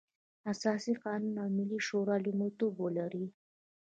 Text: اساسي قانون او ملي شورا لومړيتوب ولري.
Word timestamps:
اساسي 0.53 0.93
قانون 1.03 1.35
او 1.43 1.47
ملي 1.57 1.79
شورا 1.87 2.15
لومړيتوب 2.25 2.73
ولري. 2.85 3.25